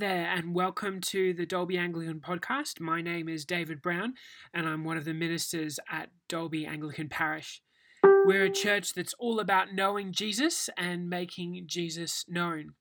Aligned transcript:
There, 0.00 0.32
and 0.34 0.54
welcome 0.54 1.00
to 1.02 1.34
the 1.34 1.44
Dolby 1.44 1.76
Anglican 1.76 2.20
podcast. 2.20 2.80
My 2.80 3.02
name 3.02 3.28
is 3.28 3.44
David 3.44 3.82
Brown, 3.82 4.14
and 4.54 4.66
I'm 4.66 4.82
one 4.82 4.96
of 4.96 5.04
the 5.04 5.12
ministers 5.12 5.78
at 5.90 6.08
Dolby 6.26 6.64
Anglican 6.64 7.10
Parish. 7.10 7.60
We're 8.02 8.46
a 8.46 8.50
church 8.50 8.94
that's 8.94 9.12
all 9.18 9.40
about 9.40 9.74
knowing 9.74 10.12
Jesus 10.12 10.70
and 10.78 11.10
making 11.10 11.64
Jesus 11.66 12.24
known. 12.26 12.72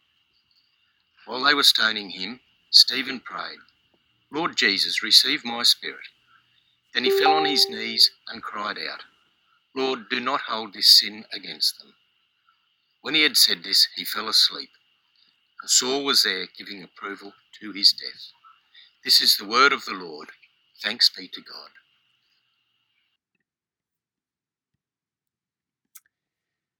While 1.25 1.43
they 1.43 1.53
were 1.53 1.63
stoning 1.63 2.11
him, 2.11 2.39
Stephen 2.69 3.19
prayed, 3.19 3.59
Lord 4.31 4.55
Jesus, 4.55 5.03
receive 5.03 5.43
my 5.43 5.63
spirit. 5.63 6.07
Then 6.93 7.03
he 7.03 7.19
fell 7.19 7.33
on 7.33 7.45
his 7.45 7.67
knees 7.69 8.09
and 8.29 8.41
cried 8.41 8.77
out, 8.77 9.03
Lord, 9.75 10.09
do 10.09 10.19
not 10.19 10.41
hold 10.41 10.73
this 10.73 10.99
sin 10.99 11.25
against 11.33 11.79
them. 11.79 11.93
When 13.01 13.15
he 13.15 13.23
had 13.23 13.37
said 13.37 13.63
this, 13.63 13.87
he 13.95 14.03
fell 14.03 14.27
asleep. 14.27 14.69
And 15.61 15.69
Saul 15.69 16.03
was 16.03 16.23
there 16.23 16.47
giving 16.57 16.83
approval 16.83 17.33
to 17.61 17.71
his 17.71 17.91
death. 17.91 18.31
This 19.03 19.21
is 19.21 19.37
the 19.37 19.47
word 19.47 19.73
of 19.73 19.85
the 19.85 19.93
Lord. 19.93 20.29
Thanks 20.83 21.09
be 21.09 21.27
to 21.27 21.41
God. 21.41 21.69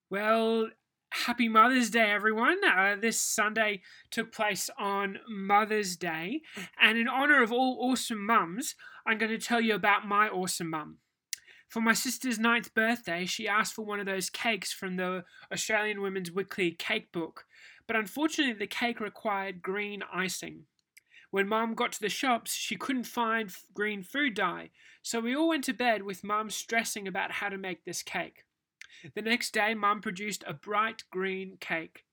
Well, 0.10 0.70
happy 1.12 1.48
Mother's 1.48 1.90
Day, 1.90 2.12
everyone. 2.12 2.58
Uh, 2.66 2.96
this 3.00 3.20
Sunday 3.20 3.82
took 4.10 4.34
place 4.34 4.70
on 4.78 5.20
Mother's 5.30 5.96
Day. 5.96 6.42
And 6.80 6.98
in 6.98 7.08
honor 7.08 7.42
of 7.42 7.52
all 7.52 7.78
awesome 7.80 8.26
mums, 8.26 8.76
I'm 9.08 9.18
going 9.18 9.32
to 9.32 9.38
tell 9.38 9.62
you 9.62 9.74
about 9.74 10.06
my 10.06 10.28
awesome 10.28 10.70
mum. 10.70 10.98
For 11.72 11.80
my 11.80 11.94
sister's 11.94 12.38
ninth 12.38 12.74
birthday, 12.74 13.26
she 13.26 13.48
asked 13.48 13.76
for 13.76 13.86
one 13.86 14.02
of 14.02 14.06
those 14.06 14.30
cakes 14.30 14.74
from 14.74 14.98
the 14.98 15.24
Australian 15.54 16.02
Women's 16.02 16.30
Weekly 16.30 16.72
cake 16.72 17.14
book, 17.14 17.46
but 17.88 17.96
unfortunately, 17.96 18.52
the 18.52 18.68
cake 18.68 19.00
required 19.00 19.62
green 19.62 20.04
icing. 20.14 20.66
When 21.30 21.48
Mum 21.48 21.74
got 21.74 21.94
to 21.94 22.02
the 22.02 22.10
shops, 22.10 22.54
she 22.54 22.76
couldn't 22.76 23.06
find 23.06 23.56
green 23.74 24.04
food 24.04 24.34
dye, 24.34 24.72
so 25.02 25.22
we 25.22 25.34
all 25.34 25.48
went 25.48 25.64
to 25.64 25.74
bed 25.74 26.04
with 26.04 26.26
Mum 26.26 26.50
stressing 26.50 27.08
about 27.08 27.32
how 27.32 27.48
to 27.48 27.58
make 27.58 27.86
this 27.86 28.04
cake. 28.04 28.44
The 29.16 29.22
next 29.22 29.52
day, 29.52 29.74
Mum 29.74 30.02
produced 30.02 30.44
a 30.46 30.54
bright 30.54 31.06
green 31.10 31.56
cake. 31.62 32.04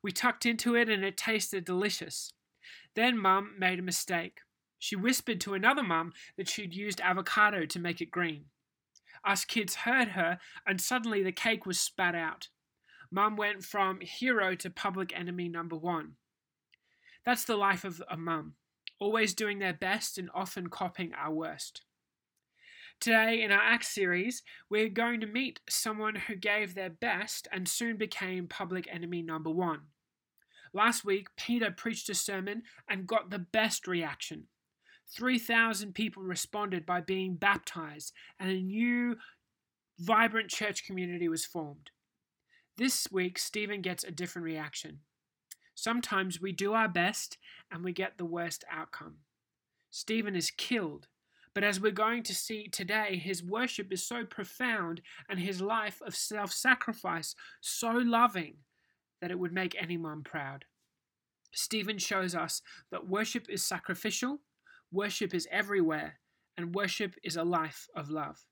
We 0.00 0.12
tucked 0.12 0.46
into 0.46 0.76
it 0.76 0.88
and 0.88 1.02
it 1.02 1.16
tasted 1.16 1.64
delicious. 1.64 2.34
Then 2.94 3.18
Mum 3.18 3.56
made 3.58 3.80
a 3.80 3.82
mistake. 3.82 4.42
She 4.78 4.94
whispered 4.94 5.40
to 5.40 5.54
another 5.54 5.82
mum 5.82 6.12
that 6.36 6.48
she'd 6.48 6.72
used 6.72 7.00
avocado 7.00 7.66
to 7.66 7.80
make 7.80 8.00
it 8.00 8.12
green. 8.12 8.44
Us 9.28 9.44
kids 9.44 9.74
heard 9.74 10.08
her, 10.08 10.38
and 10.66 10.80
suddenly 10.80 11.22
the 11.22 11.32
cake 11.32 11.66
was 11.66 11.78
spat 11.78 12.14
out. 12.14 12.48
Mum 13.10 13.36
went 13.36 13.62
from 13.62 14.00
hero 14.00 14.54
to 14.54 14.70
public 14.70 15.12
enemy 15.14 15.50
number 15.50 15.76
one. 15.76 16.14
That's 17.26 17.44
the 17.44 17.56
life 17.56 17.84
of 17.84 18.02
a 18.10 18.16
mum, 18.16 18.54
always 18.98 19.34
doing 19.34 19.58
their 19.58 19.74
best 19.74 20.16
and 20.16 20.30
often 20.34 20.68
copying 20.68 21.12
our 21.12 21.30
worst. 21.30 21.82
Today, 23.00 23.42
in 23.42 23.52
our 23.52 23.60
Act 23.60 23.84
series, 23.84 24.42
we're 24.70 24.88
going 24.88 25.20
to 25.20 25.26
meet 25.26 25.60
someone 25.68 26.14
who 26.14 26.34
gave 26.34 26.74
their 26.74 26.90
best 26.90 27.46
and 27.52 27.68
soon 27.68 27.98
became 27.98 28.48
public 28.48 28.88
enemy 28.90 29.20
number 29.20 29.50
one. 29.50 29.80
Last 30.72 31.04
week, 31.04 31.28
Peter 31.36 31.70
preached 31.70 32.08
a 32.08 32.14
sermon 32.14 32.62
and 32.88 33.06
got 33.06 33.28
the 33.28 33.38
best 33.38 33.86
reaction. 33.86 34.46
3,000 35.16 35.94
people 35.94 36.22
responded 36.22 36.84
by 36.84 37.00
being 37.00 37.34
baptized, 37.34 38.12
and 38.38 38.50
a 38.50 38.60
new, 38.60 39.16
vibrant 39.98 40.48
church 40.48 40.84
community 40.84 41.28
was 41.28 41.44
formed. 41.44 41.90
This 42.76 43.08
week, 43.10 43.38
Stephen 43.38 43.82
gets 43.82 44.04
a 44.04 44.10
different 44.10 44.44
reaction. 44.44 45.00
Sometimes 45.74 46.40
we 46.40 46.52
do 46.52 46.74
our 46.74 46.88
best 46.88 47.38
and 47.70 47.84
we 47.84 47.92
get 47.92 48.18
the 48.18 48.24
worst 48.24 48.64
outcome. 48.70 49.18
Stephen 49.90 50.36
is 50.36 50.50
killed, 50.50 51.08
but 51.54 51.64
as 51.64 51.80
we're 51.80 51.90
going 51.90 52.22
to 52.24 52.34
see 52.34 52.68
today, 52.68 53.16
his 53.16 53.42
worship 53.42 53.92
is 53.92 54.06
so 54.06 54.24
profound 54.24 55.00
and 55.28 55.40
his 55.40 55.60
life 55.60 56.00
of 56.04 56.14
self 56.14 56.52
sacrifice 56.52 57.34
so 57.60 57.90
loving 57.90 58.58
that 59.20 59.30
it 59.30 59.38
would 59.38 59.52
make 59.52 59.74
anyone 59.80 60.22
proud. 60.22 60.64
Stephen 61.52 61.98
shows 61.98 62.34
us 62.34 62.60
that 62.90 63.08
worship 63.08 63.48
is 63.48 63.64
sacrificial 63.64 64.40
Worship 64.90 65.34
is 65.34 65.46
everywhere, 65.50 66.18
and 66.56 66.74
worship 66.74 67.14
is 67.22 67.36
a 67.36 67.44
life 67.44 67.88
of 67.94 68.10
love. 68.10 68.46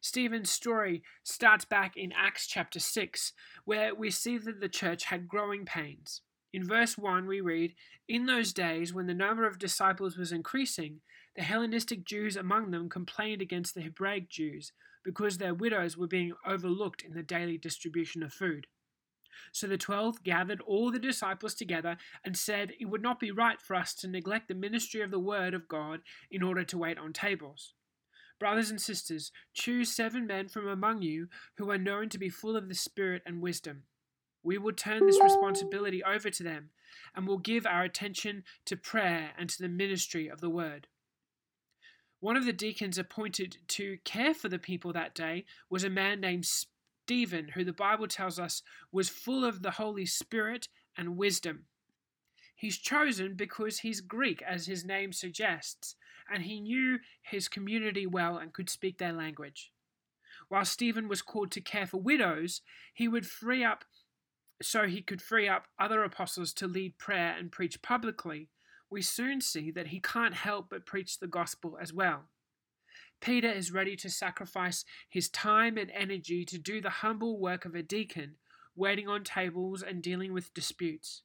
Stephen's 0.00 0.50
story 0.50 1.02
starts 1.22 1.64
back 1.64 1.96
in 1.96 2.12
Acts 2.12 2.46
chapter 2.46 2.80
6, 2.80 3.32
where 3.64 3.94
we 3.94 4.10
see 4.10 4.38
that 4.38 4.60
the 4.60 4.68
church 4.68 5.04
had 5.04 5.28
growing 5.28 5.64
pains. 5.64 6.22
In 6.52 6.66
verse 6.66 6.96
1, 6.96 7.26
we 7.26 7.40
read 7.40 7.74
In 8.08 8.26
those 8.26 8.52
days, 8.52 8.94
when 8.94 9.06
the 9.06 9.14
number 9.14 9.46
of 9.46 9.58
disciples 9.58 10.16
was 10.16 10.32
increasing, 10.32 11.00
the 11.36 11.42
Hellenistic 11.42 12.04
Jews 12.04 12.36
among 12.36 12.70
them 12.70 12.88
complained 12.88 13.42
against 13.42 13.74
the 13.74 13.82
Hebraic 13.82 14.28
Jews 14.28 14.72
because 15.04 15.38
their 15.38 15.54
widows 15.54 15.96
were 15.96 16.06
being 16.06 16.32
overlooked 16.46 17.02
in 17.02 17.12
the 17.12 17.22
daily 17.22 17.58
distribution 17.58 18.22
of 18.22 18.32
food. 18.32 18.66
So 19.52 19.66
the 19.66 19.78
twelve 19.78 20.22
gathered 20.22 20.60
all 20.62 20.90
the 20.90 20.98
disciples 20.98 21.54
together 21.54 21.96
and 22.24 22.36
said, 22.36 22.72
It 22.80 22.86
would 22.86 23.02
not 23.02 23.20
be 23.20 23.30
right 23.30 23.60
for 23.60 23.74
us 23.74 23.94
to 23.96 24.08
neglect 24.08 24.48
the 24.48 24.54
ministry 24.54 25.00
of 25.00 25.10
the 25.10 25.18
word 25.18 25.54
of 25.54 25.68
God 25.68 26.00
in 26.30 26.42
order 26.42 26.64
to 26.64 26.78
wait 26.78 26.98
on 26.98 27.12
tables. 27.12 27.74
Brothers 28.38 28.70
and 28.70 28.80
sisters, 28.80 29.30
choose 29.52 29.94
seven 29.94 30.26
men 30.26 30.48
from 30.48 30.68
among 30.68 31.02
you 31.02 31.28
who 31.56 31.70
are 31.70 31.78
known 31.78 32.08
to 32.10 32.18
be 32.18 32.28
full 32.28 32.56
of 32.56 32.68
the 32.68 32.74
Spirit 32.74 33.22
and 33.24 33.40
wisdom. 33.40 33.84
We 34.42 34.58
will 34.58 34.72
turn 34.72 35.06
this 35.06 35.20
responsibility 35.20 36.04
over 36.04 36.28
to 36.28 36.42
them 36.42 36.70
and 37.14 37.26
will 37.26 37.38
give 37.38 37.64
our 37.64 37.84
attention 37.84 38.44
to 38.66 38.76
prayer 38.76 39.30
and 39.38 39.48
to 39.48 39.62
the 39.62 39.68
ministry 39.68 40.28
of 40.28 40.40
the 40.40 40.50
word. 40.50 40.88
One 42.20 42.36
of 42.36 42.44
the 42.44 42.52
deacons 42.52 42.98
appointed 42.98 43.58
to 43.68 43.98
care 44.04 44.34
for 44.34 44.48
the 44.48 44.58
people 44.58 44.92
that 44.92 45.14
day 45.14 45.44
was 45.70 45.84
a 45.84 45.90
man 45.90 46.20
named 46.20 46.46
Stephen, 47.04 47.48
who 47.48 47.64
the 47.64 47.72
Bible 47.72 48.08
tells 48.08 48.38
us 48.38 48.62
was 48.90 49.10
full 49.10 49.44
of 49.44 49.60
the 49.60 49.72
Holy 49.72 50.06
Spirit 50.06 50.68
and 50.96 51.18
wisdom. 51.18 51.66
He's 52.56 52.78
chosen 52.78 53.34
because 53.34 53.80
he's 53.80 54.00
Greek, 54.00 54.40
as 54.40 54.64
his 54.64 54.86
name 54.86 55.12
suggests, 55.12 55.96
and 56.32 56.44
he 56.44 56.60
knew 56.60 57.00
his 57.20 57.46
community 57.46 58.06
well 58.06 58.38
and 58.38 58.54
could 58.54 58.70
speak 58.70 58.96
their 58.96 59.12
language. 59.12 59.70
While 60.48 60.64
Stephen 60.64 61.06
was 61.06 61.20
called 61.20 61.50
to 61.52 61.60
care 61.60 61.86
for 61.86 62.00
widows, 62.00 62.62
he 62.94 63.06
would 63.06 63.26
free 63.26 63.62
up 63.62 63.84
so 64.62 64.86
he 64.86 65.02
could 65.02 65.20
free 65.20 65.46
up 65.46 65.66
other 65.78 66.04
apostles 66.04 66.54
to 66.54 66.66
lead 66.66 66.96
prayer 66.96 67.36
and 67.38 67.52
preach 67.52 67.82
publicly. 67.82 68.48
We 68.88 69.02
soon 69.02 69.42
see 69.42 69.70
that 69.72 69.88
he 69.88 70.00
can't 70.00 70.32
help 70.32 70.70
but 70.70 70.86
preach 70.86 71.18
the 71.18 71.26
gospel 71.26 71.76
as 71.78 71.92
well. 71.92 72.30
Peter 73.20 73.50
is 73.50 73.72
ready 73.72 73.96
to 73.96 74.10
sacrifice 74.10 74.84
his 75.08 75.28
time 75.28 75.78
and 75.78 75.90
energy 75.92 76.44
to 76.44 76.58
do 76.58 76.80
the 76.80 76.90
humble 76.90 77.38
work 77.38 77.64
of 77.64 77.74
a 77.74 77.82
deacon, 77.82 78.36
waiting 78.76 79.08
on 79.08 79.24
tables 79.24 79.82
and 79.82 80.02
dealing 80.02 80.32
with 80.32 80.52
disputes. 80.54 81.22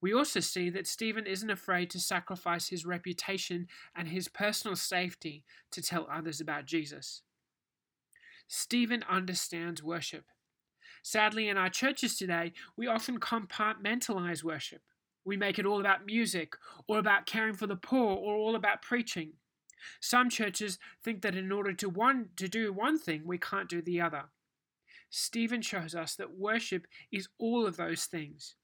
We 0.00 0.14
also 0.14 0.40
see 0.40 0.70
that 0.70 0.86
Stephen 0.86 1.26
isn't 1.26 1.50
afraid 1.50 1.90
to 1.90 1.98
sacrifice 1.98 2.68
his 2.68 2.86
reputation 2.86 3.66
and 3.96 4.08
his 4.08 4.28
personal 4.28 4.76
safety 4.76 5.44
to 5.72 5.82
tell 5.82 6.06
others 6.10 6.40
about 6.40 6.66
Jesus. 6.66 7.22
Stephen 8.46 9.04
understands 9.08 9.82
worship. 9.82 10.24
Sadly, 11.02 11.48
in 11.48 11.56
our 11.56 11.68
churches 11.68 12.16
today, 12.16 12.52
we 12.76 12.86
often 12.86 13.18
compartmentalize 13.18 14.44
worship. 14.44 14.82
We 15.24 15.36
make 15.36 15.58
it 15.58 15.66
all 15.66 15.80
about 15.80 16.06
music, 16.06 16.54
or 16.86 16.98
about 16.98 17.26
caring 17.26 17.54
for 17.54 17.66
the 17.66 17.76
poor, 17.76 18.16
or 18.16 18.34
all 18.34 18.54
about 18.54 18.82
preaching. 18.82 19.32
Some 20.00 20.30
churches 20.30 20.78
think 21.02 21.22
that 21.22 21.34
in 21.34 21.52
order 21.52 21.72
to 21.74 21.88
one 21.88 22.30
to 22.36 22.48
do 22.48 22.72
one 22.72 22.98
thing, 22.98 23.22
we 23.24 23.38
can't 23.38 23.68
do 23.68 23.82
the 23.82 24.00
other. 24.00 24.24
Stephen 25.10 25.62
shows 25.62 25.94
us 25.94 26.14
that 26.16 26.36
worship 26.36 26.86
is 27.10 27.28
all 27.38 27.66
of 27.66 27.76
those 27.76 28.04
things. 28.04 28.56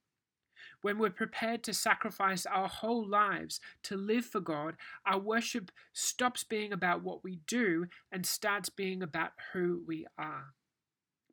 When 0.81 0.99
we're 0.99 1.09
prepared 1.09 1.63
to 1.63 1.73
sacrifice 1.73 2.45
our 2.45 2.67
whole 2.67 3.07
lives 3.07 3.59
to 3.83 3.97
live 3.97 4.25
for 4.25 4.39
God, 4.39 4.75
our 5.05 5.17
worship 5.17 5.71
stops 5.93 6.43
being 6.43 6.71
about 6.71 7.03
what 7.03 7.23
we 7.23 7.39
do 7.47 7.87
and 8.11 8.25
starts 8.25 8.69
being 8.69 9.01
about 9.01 9.31
who 9.53 9.83
we 9.87 10.05
are. 10.17 10.53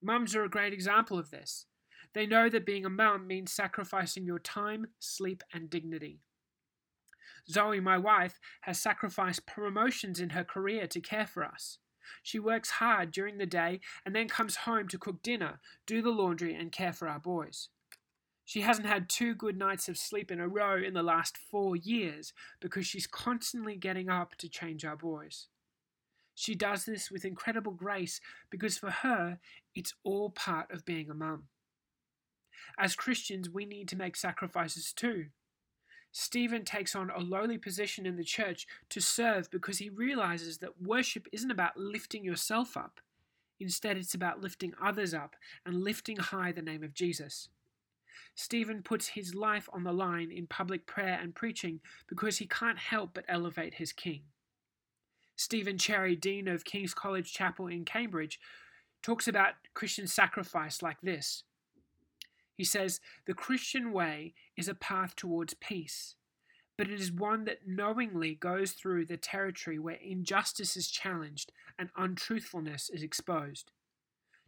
Mums 0.00 0.34
are 0.34 0.44
a 0.44 0.50
great 0.50 0.72
example 0.72 1.18
of 1.18 1.30
this. 1.30 1.66
They 2.14 2.26
know 2.26 2.48
that 2.48 2.66
being 2.66 2.84
a 2.84 2.90
mum 2.90 3.26
means 3.26 3.52
sacrificing 3.52 4.24
your 4.24 4.38
time, 4.38 4.88
sleep, 4.98 5.42
and 5.52 5.70
dignity. 5.70 6.20
Zoe, 7.50 7.80
my 7.80 7.98
wife, 7.98 8.38
has 8.62 8.80
sacrificed 8.80 9.46
promotions 9.46 10.20
in 10.20 10.30
her 10.30 10.44
career 10.44 10.86
to 10.86 11.00
care 11.00 11.26
for 11.26 11.44
us. 11.44 11.78
She 12.22 12.38
works 12.38 12.70
hard 12.72 13.10
during 13.10 13.38
the 13.38 13.46
day 13.46 13.80
and 14.04 14.14
then 14.14 14.28
comes 14.28 14.56
home 14.56 14.88
to 14.88 14.98
cook 14.98 15.22
dinner, 15.22 15.60
do 15.86 16.02
the 16.02 16.10
laundry, 16.10 16.54
and 16.54 16.72
care 16.72 16.92
for 16.92 17.08
our 17.08 17.18
boys. 17.20 17.68
She 18.44 18.62
hasn't 18.62 18.88
had 18.88 19.08
two 19.08 19.34
good 19.34 19.56
nights 19.56 19.88
of 19.88 19.96
sleep 19.96 20.30
in 20.30 20.40
a 20.40 20.48
row 20.48 20.76
in 20.76 20.94
the 20.94 21.02
last 21.02 21.36
four 21.36 21.76
years 21.76 22.32
because 22.60 22.86
she's 22.86 23.06
constantly 23.06 23.76
getting 23.76 24.08
up 24.08 24.34
to 24.36 24.48
change 24.48 24.84
our 24.84 24.96
boys. 24.96 25.46
She 26.34 26.54
does 26.54 26.84
this 26.84 27.10
with 27.10 27.24
incredible 27.24 27.72
grace 27.72 28.20
because 28.50 28.78
for 28.78 28.90
her, 28.90 29.38
it's 29.74 29.94
all 30.02 30.30
part 30.30 30.70
of 30.70 30.84
being 30.84 31.10
a 31.10 31.14
mum. 31.14 31.44
As 32.78 32.96
Christians, 32.96 33.50
we 33.50 33.64
need 33.64 33.88
to 33.88 33.96
make 33.96 34.16
sacrifices 34.16 34.92
too. 34.92 35.26
Stephen 36.12 36.62
takes 36.62 36.94
on 36.94 37.10
a 37.10 37.18
lowly 37.18 37.56
position 37.56 38.04
in 38.04 38.16
the 38.16 38.24
church 38.24 38.66
to 38.90 39.00
serve 39.00 39.50
because 39.50 39.78
he 39.78 39.88
realizes 39.88 40.58
that 40.58 40.80
worship 40.80 41.26
isn't 41.32 41.50
about 41.50 41.76
lifting 41.76 42.22
yourself 42.22 42.76
up. 42.76 43.00
Instead, 43.58 43.96
it's 43.96 44.14
about 44.14 44.42
lifting 44.42 44.74
others 44.82 45.14
up 45.14 45.36
and 45.64 45.82
lifting 45.82 46.18
high 46.18 46.52
the 46.52 46.60
name 46.60 46.82
of 46.82 46.92
Jesus. 46.92 47.48
Stephen 48.34 48.82
puts 48.82 49.08
his 49.08 49.34
life 49.34 49.68
on 49.72 49.84
the 49.84 49.92
line 49.92 50.30
in 50.30 50.46
public 50.46 50.86
prayer 50.86 51.18
and 51.20 51.34
preaching 51.34 51.80
because 52.08 52.38
he 52.38 52.46
can't 52.46 52.78
help 52.78 53.14
but 53.14 53.24
elevate 53.28 53.74
his 53.74 53.92
king. 53.92 54.22
Stephen 55.36 55.78
Cherry, 55.78 56.14
Dean 56.14 56.46
of 56.46 56.64
King's 56.64 56.92
College 56.92 57.32
Chapel 57.32 57.68
in 57.68 57.84
Cambridge, 57.84 58.38
talks 59.02 59.26
about 59.26 59.54
Christian 59.74 60.06
sacrifice 60.06 60.82
like 60.82 61.00
this 61.00 61.44
he 62.56 62.64
says, 62.64 63.00
The 63.26 63.34
Christian 63.34 63.92
way 63.92 64.34
is 64.56 64.68
a 64.68 64.74
path 64.74 65.16
towards 65.16 65.54
peace, 65.54 66.16
but 66.76 66.88
it 66.88 67.00
is 67.00 67.12
one 67.12 67.44
that 67.44 67.66
knowingly 67.66 68.34
goes 68.34 68.72
through 68.72 69.06
the 69.06 69.16
territory 69.16 69.78
where 69.78 69.96
injustice 69.96 70.76
is 70.76 70.88
challenged 70.88 71.52
and 71.78 71.90
untruthfulness 71.96 72.90
is 72.90 73.02
exposed. 73.02 73.70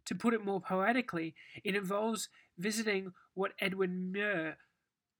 To 0.05 0.15
put 0.15 0.33
it 0.33 0.45
more 0.45 0.61
poetically, 0.61 1.33
it 1.63 1.75
involves 1.75 2.29
visiting 2.57 3.13
what 3.33 3.53
Edwin 3.59 4.11
Muir 4.11 4.57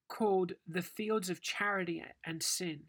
called 0.07 0.53
the 0.67 0.83
fields 0.83 1.29
of 1.29 1.41
charity 1.41 2.03
and 2.23 2.41
sin. 2.43 2.83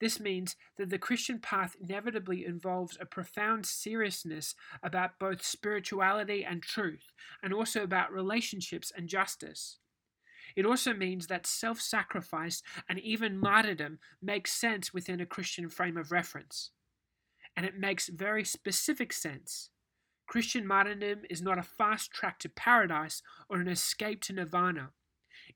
This 0.00 0.18
means 0.18 0.56
that 0.78 0.88
the 0.88 0.98
Christian 0.98 1.38
path 1.38 1.76
inevitably 1.78 2.46
involves 2.46 2.96
a 2.98 3.04
profound 3.04 3.66
seriousness 3.66 4.54
about 4.82 5.18
both 5.18 5.44
spirituality 5.44 6.42
and 6.42 6.62
truth, 6.62 7.12
and 7.42 7.52
also 7.52 7.82
about 7.82 8.10
relationships 8.10 8.90
and 8.96 9.08
justice. 9.08 9.78
It 10.56 10.64
also 10.64 10.94
means 10.94 11.26
that 11.26 11.46
self 11.46 11.80
sacrifice 11.80 12.62
and 12.88 12.98
even 12.98 13.38
martyrdom 13.38 13.98
makes 14.22 14.52
sense 14.52 14.92
within 14.92 15.20
a 15.20 15.26
Christian 15.26 15.68
frame 15.68 15.98
of 15.98 16.10
reference. 16.10 16.70
And 17.54 17.66
it 17.66 17.78
makes 17.78 18.08
very 18.08 18.44
specific 18.44 19.12
sense. 19.12 19.70
Christian 20.26 20.66
martyrdom 20.66 21.22
is 21.28 21.42
not 21.42 21.58
a 21.58 21.62
fast 21.62 22.10
track 22.10 22.38
to 22.40 22.48
paradise 22.48 23.22
or 23.48 23.60
an 23.60 23.68
escape 23.68 24.22
to 24.22 24.32
nirvana. 24.32 24.90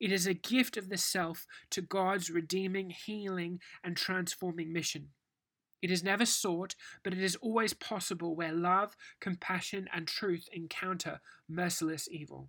It 0.00 0.12
is 0.12 0.26
a 0.26 0.34
gift 0.34 0.76
of 0.76 0.88
the 0.88 0.96
self 0.96 1.46
to 1.70 1.82
God's 1.82 2.30
redeeming, 2.30 2.90
healing, 2.90 3.60
and 3.82 3.96
transforming 3.96 4.72
mission. 4.72 5.10
It 5.82 5.90
is 5.90 6.02
never 6.02 6.24
sought, 6.24 6.74
but 7.02 7.12
it 7.12 7.20
is 7.20 7.36
always 7.36 7.74
possible 7.74 8.34
where 8.34 8.52
love, 8.52 8.96
compassion, 9.20 9.88
and 9.92 10.08
truth 10.08 10.48
encounter 10.52 11.20
merciless 11.48 12.08
evil. 12.10 12.48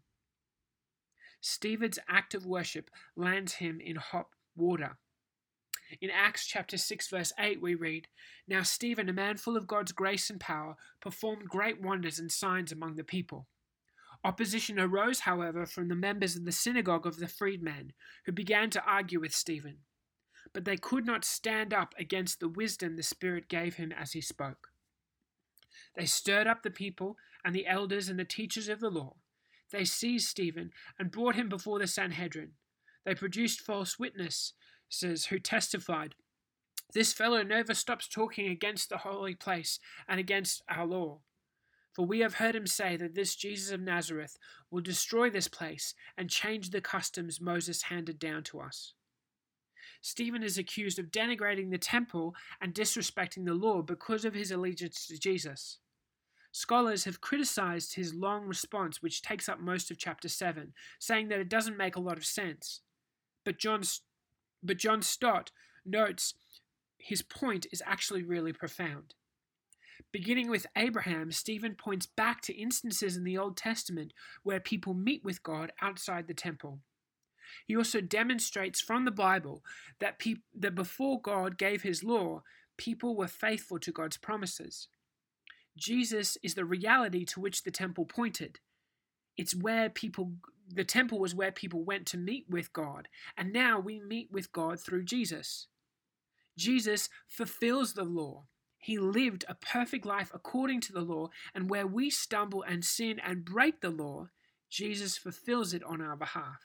Stephen's 1.42 2.00
act 2.08 2.34
of 2.34 2.46
worship 2.46 2.90
lands 3.16 3.56
him 3.56 3.80
in 3.80 3.98
hot 3.98 4.28
water. 4.56 4.98
In 6.02 6.10
Acts 6.10 6.48
chapter 6.48 6.78
6 6.78 7.10
verse 7.10 7.34
8 7.38 7.62
we 7.62 7.76
read, 7.76 8.08
Now 8.48 8.64
Stephen, 8.64 9.10
a 9.10 9.14
man 9.14 9.38
full 9.38 9.58
of 9.58 9.68
God's 9.68 9.92
grace 9.92 10.30
and 10.30 10.40
power, 10.40 10.76
performed 11.02 11.50
great 11.50 11.82
wonders 11.82 12.18
and 12.18 12.32
signs 12.32 12.72
among 12.72 12.96
the 12.96 13.04
people. 13.04 13.48
Opposition 14.26 14.80
arose, 14.80 15.20
however, 15.20 15.68
from 15.68 15.88
the 15.88 15.94
members 15.94 16.36
of 16.36 16.46
the 16.46 16.52
synagogue 16.52 17.06
of 17.06 17.18
the 17.18 17.28
freedmen, 17.28 17.94
who 18.26 18.32
began 18.32 18.72
to 18.72 18.84
argue 18.84 19.20
with 19.20 19.36
Stephen. 19.36 19.82
But 20.52 20.66
they 20.66 20.78
could 20.78 21.06
not 21.06 21.24
stand 21.24 21.72
up 21.76 21.94
against 22.00 22.40
the 22.40 22.50
wisdom 22.50 22.96
the 22.96 23.04
Spirit 23.04 23.48
gave 23.48 23.76
him 23.76 23.92
as 23.92 24.14
he 24.14 24.22
spoke. 24.22 24.70
They 25.96 26.08
stirred 26.08 26.48
up 26.48 26.64
the 26.64 26.72
people 26.72 27.18
and 27.44 27.54
the 27.54 27.68
elders 27.68 28.10
and 28.10 28.18
the 28.18 28.26
teachers 28.26 28.68
of 28.68 28.80
the 28.80 28.90
law. 28.90 29.18
They 29.72 29.86
seized 29.86 30.28
Stephen 30.28 30.72
and 30.98 31.12
brought 31.12 31.36
him 31.36 31.48
before 31.48 31.78
the 31.78 31.86
Sanhedrin. 31.86 32.54
They 33.04 33.14
produced 33.14 33.62
false 33.62 34.00
witnesses 34.00 34.54
who 35.30 35.38
testified, 35.38 36.16
This 36.96 37.14
fellow 37.14 37.44
never 37.44 37.76
stops 37.76 38.08
talking 38.08 38.48
against 38.48 38.90
the 38.90 38.98
holy 38.98 39.36
place 39.36 39.80
and 40.08 40.20
against 40.20 40.64
our 40.68 40.88
law. 40.88 41.20
For 41.96 42.06
we 42.06 42.20
have 42.20 42.36
heard 42.36 42.56
him 42.56 42.68
say 42.68 42.98
that 42.98 43.16
this 43.16 43.36
Jesus 43.36 43.72
of 43.72 43.80
Nazareth 43.80 44.38
will 44.70 44.82
destroy 44.82 45.30
this 45.30 45.48
place 45.48 45.96
and 46.18 46.30
change 46.30 46.70
the 46.70 46.82
customs 46.82 47.40
Moses 47.40 47.84
handed 47.84 48.20
down 48.20 48.44
to 48.44 48.60
us. 48.60 48.94
Stephen 50.02 50.44
is 50.44 50.58
accused 50.58 51.00
of 51.00 51.10
denigrating 51.10 51.72
the 51.72 51.78
temple 51.78 52.36
and 52.62 52.74
disrespecting 52.74 53.46
the 53.46 53.54
law 53.54 53.82
because 53.82 54.26
of 54.26 54.34
his 54.34 54.52
allegiance 54.52 55.08
to 55.08 55.18
Jesus. 55.18 55.80
Scholars 56.52 57.06
have 57.06 57.22
criticized 57.22 57.96
his 57.96 58.14
long 58.14 58.46
response, 58.46 59.02
which 59.02 59.22
takes 59.22 59.48
up 59.48 59.60
most 59.60 59.90
of 59.90 59.98
chapter 59.98 60.28
7, 60.28 60.74
saying 61.00 61.30
that 61.30 61.40
it 61.40 61.50
doesn't 61.50 61.78
make 61.78 61.96
a 61.96 62.02
lot 62.02 62.18
of 62.18 62.26
sense. 62.26 62.82
But 63.46 63.58
John, 63.58 63.82
but 64.62 64.78
John 64.78 65.02
Stott 65.02 65.52
notes 65.86 66.34
his 66.98 67.22
point 67.22 67.68
is 67.72 67.82
actually 67.86 68.24
really 68.24 68.52
profound. 68.52 69.14
Beginning 70.16 70.50
with 70.50 70.66
Abraham, 70.78 71.30
Stephen 71.34 71.76
points 71.76 72.06
back 72.06 72.40
to 72.44 72.56
instances 72.56 73.18
in 73.18 73.26
the 73.26 73.38
Old 73.38 73.58
Testament 73.58 74.14
where 74.44 74.62
people 74.62 74.94
meet 74.94 75.26
with 75.26 75.44
God 75.44 75.74
outside 75.82 76.28
the 76.28 76.34
temple. 76.34 76.80
He 77.68 77.76
also 77.76 78.00
demonstrates 78.00 78.80
from 78.80 79.04
the 79.04 79.12
Bible 79.12 79.62
that, 80.00 80.18
pe- 80.18 80.36
that 80.58 80.74
before 80.74 81.20
God 81.20 81.58
gave 81.58 81.82
his 81.82 82.02
law, 82.02 82.44
people 82.78 83.18
were 83.18 83.28
faithful 83.28 83.78
to 83.78 83.92
God's 83.92 84.16
promises. 84.16 84.88
Jesus 85.76 86.38
is 86.42 86.54
the 86.54 86.64
reality 86.64 87.26
to 87.26 87.42
which 87.42 87.64
the 87.64 87.70
temple 87.70 88.06
pointed. 88.06 88.60
It's 89.36 89.54
where 89.54 89.90
people, 89.90 90.36
the 90.74 90.86
temple 90.86 91.20
was 91.20 91.36
where 91.36 91.52
people 91.52 91.84
went 91.84 92.06
to 92.06 92.18
meet 92.18 92.46
with 92.50 92.72
God, 92.72 93.10
and 93.36 93.52
now 93.52 93.82
we 93.82 94.00
meet 94.00 94.32
with 94.32 94.54
God 94.54 94.80
through 94.80 95.04
Jesus. 95.04 95.68
Jesus 96.58 97.10
fulfills 97.28 97.96
the 97.96 98.06
law. 98.06 98.46
He 98.86 99.00
lived 99.00 99.46
a 99.48 99.56
perfect 99.56 100.06
life 100.06 100.30
according 100.32 100.82
to 100.82 100.94
the 100.94 101.02
law, 101.02 101.30
and 101.56 101.72
where 101.72 101.88
we 101.88 102.12
stumble 102.12 102.62
and 102.62 102.86
sin 102.86 103.20
and 103.20 103.44
break 103.44 103.82
the 103.82 103.90
law, 103.90 104.28
Jesus 104.70 105.18
fulfills 105.18 105.74
it 105.74 105.84
on 105.84 106.02
our 106.02 106.16
behalf. 106.16 106.60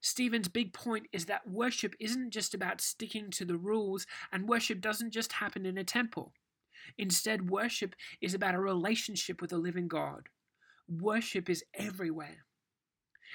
Stephen's 0.00 0.46
big 0.46 0.72
point 0.72 1.08
is 1.12 1.24
that 1.24 1.50
worship 1.50 1.96
isn't 1.98 2.30
just 2.30 2.54
about 2.54 2.80
sticking 2.80 3.32
to 3.32 3.44
the 3.44 3.56
rules, 3.56 4.06
and 4.30 4.48
worship 4.48 4.80
doesn't 4.80 5.10
just 5.10 5.32
happen 5.32 5.66
in 5.66 5.76
a 5.76 5.82
temple. 5.82 6.34
Instead, 6.96 7.50
worship 7.50 7.96
is 8.20 8.32
about 8.32 8.54
a 8.54 8.60
relationship 8.60 9.40
with 9.40 9.50
the 9.50 9.58
living 9.58 9.88
God. 9.88 10.28
Worship 10.86 11.50
is 11.50 11.64
everywhere. 11.74 12.46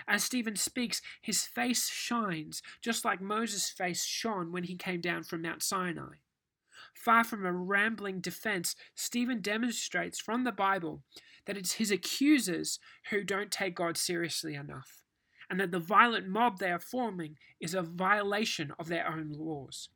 As 0.07 0.23
Stephen 0.23 0.55
speaks, 0.55 1.01
his 1.21 1.43
face 1.43 1.89
shines, 1.89 2.61
just 2.81 3.03
like 3.03 3.19
Moses' 3.19 3.69
face 3.69 4.05
shone 4.05 4.53
when 4.53 4.63
he 4.63 4.77
came 4.77 5.01
down 5.01 5.23
from 5.23 5.41
Mount 5.41 5.61
Sinai. 5.61 6.19
Far 7.03 7.23
from 7.23 7.45
a 7.45 7.53
rambling 7.53 8.19
defense, 8.19 8.75
Stephen 8.95 9.39
demonstrates 9.41 10.19
from 10.19 10.43
the 10.43 10.51
Bible 10.51 11.03
that 11.45 11.57
it's 11.57 11.73
his 11.73 11.91
accusers 11.91 12.79
who 13.09 13.23
don't 13.23 13.51
take 13.51 13.75
God 13.75 13.97
seriously 13.97 14.55
enough, 14.55 15.03
and 15.49 15.59
that 15.59 15.71
the 15.71 15.79
violent 15.79 16.27
mob 16.27 16.59
they 16.59 16.71
are 16.71 16.79
forming 16.79 17.37
is 17.61 17.73
a 17.73 17.81
violation 17.81 18.73
of 18.77 18.87
their 18.87 19.07
own 19.07 19.31
laws. 19.31 19.89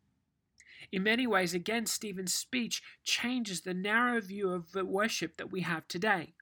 In 0.92 1.04
many 1.04 1.28
ways, 1.28 1.54
again, 1.54 1.86
Stephen's 1.86 2.34
speech 2.34 2.82
changes 3.04 3.62
the 3.62 3.74
narrow 3.74 4.22
view 4.22 4.50
of 4.50 4.74
worship 4.74 5.38
that 5.38 5.52
we 5.52 5.62
have 5.62 5.88
today. 5.88 6.34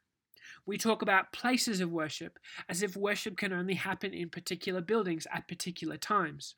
We 0.66 0.78
talk 0.78 1.02
about 1.02 1.34
places 1.34 1.82
of 1.82 1.92
worship 1.92 2.38
as 2.68 2.84
if 2.84 2.96
worship 2.96 3.38
can 3.38 3.54
only 3.54 3.76
happen 3.76 4.14
in 4.14 4.30
particular 4.30 4.82
buildings 4.82 5.26
at 5.34 5.48
particular 5.48 5.98
times. 5.98 6.56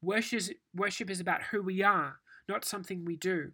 Worship, 0.00 0.56
worship 0.74 1.08
is 1.08 1.20
about 1.20 1.44
who 1.44 1.62
we 1.62 1.82
are, 1.82 2.18
not 2.52 2.64
something 2.64 3.04
we 3.04 3.16
do. 3.16 3.52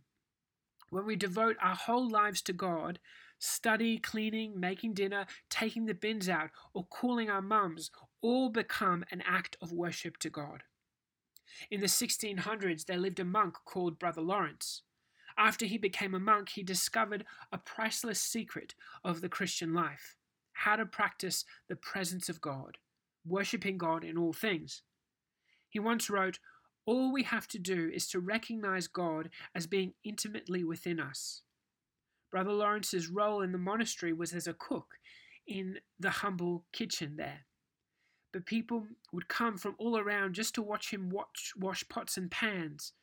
When 0.91 1.07
we 1.07 1.15
devote 1.15 1.57
our 1.63 1.77
whole 1.77 2.09
lives 2.09 2.43
to 2.43 2.53
God, 2.53 2.99
study, 3.39 3.99
cleaning, 3.99 4.59
making 4.59 4.95
dinner, 4.95 5.27
taking 5.49 5.87
the 5.87 5.95
bins 5.95 6.29
out, 6.29 6.51
or 6.75 6.85
calling 6.85 7.31
our 7.31 7.43
mums 7.43 7.93
all 8.21 8.49
become 8.49 9.05
an 9.13 9.23
act 9.25 9.57
of 9.63 9.73
worship 9.73 10.17
to 10.19 10.31
God. 10.31 10.65
In 11.71 11.81
the 11.81 11.87
1600s, 11.87 12.87
there 12.87 12.99
lived 12.99 13.21
a 13.21 13.25
monk 13.25 13.55
called 13.65 13.99
Brother 13.99 14.21
Lawrence. 14.21 14.83
After 15.37 15.67
he 15.67 15.79
became 15.79 16.15
a 16.15 16.19
monk, 16.19 16.51
he 16.51 16.65
discovered 16.65 17.25
a 17.53 17.59
priceless 17.59 18.21
secret 18.21 18.75
of 19.05 19.21
the 19.21 19.29
Christian 19.29 19.73
life 19.73 20.17
how 20.65 20.75
to 20.75 20.85
practice 20.85 21.45
the 21.69 21.77
presence 21.77 22.29
of 22.29 22.41
God, 22.41 22.79
worshipping 23.25 23.79
God 23.79 24.03
in 24.03 24.19
all 24.19 24.33
things. 24.33 24.83
He 25.69 25.79
once 25.79 26.11
wrote, 26.11 26.41
All 26.89 27.13
we 27.13 27.25
have 27.25 27.47
to 27.49 27.59
do 27.59 27.91
is 27.93 28.09
to 28.09 28.19
recognize 28.19 28.87
God 28.87 29.29
as 29.55 29.67
being 29.67 29.93
intimately 30.05 30.65
within 30.65 30.99
us. 30.99 31.43
Brother 32.31 32.53
Lawrence's 32.53 33.09
role 33.09 33.43
in 33.43 33.53
the 33.53 33.59
monastery 33.59 34.15
was 34.15 34.33
as 34.33 34.47
a 34.47 34.55
cook 34.55 34.95
in 35.47 35.81
the 36.01 36.09
humble 36.09 36.65
kitchen 36.73 37.17
there. 37.19 37.41
But 38.33 38.47
people 38.47 38.87
would 39.13 39.29
come 39.29 39.59
from 39.59 39.75
all 39.77 39.99
around 39.99 40.33
just 40.33 40.55
to 40.55 40.63
watch 40.63 40.91
him 40.91 41.11
watch, 41.11 41.53
wash 41.59 41.87
pots 41.91 42.17
and 42.17 42.31
pans 42.31 42.95